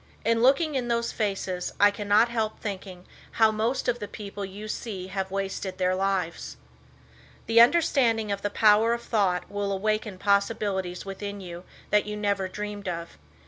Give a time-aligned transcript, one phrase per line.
[0.25, 4.67] In looking in those faces I cannot help thinking how most of the people you
[4.67, 6.57] see have wasted their lives.
[7.45, 12.47] The understanding of the power of thought will awaken possibilities within you that you never
[12.47, 13.19] dreamed of.